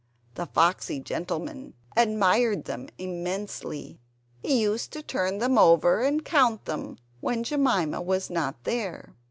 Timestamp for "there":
8.63-9.13